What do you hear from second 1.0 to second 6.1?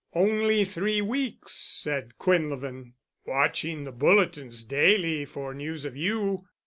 weeks," said Quinlevin, "watching the bulletins daily for news of